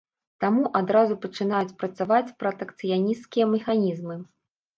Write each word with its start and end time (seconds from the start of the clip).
Там 0.43 0.55
адразу 0.79 1.17
пачынаюць 1.25 1.75
працаваць 1.83 2.33
пратэкцыянісцкія 2.41 3.45
механізмы. 3.53 4.19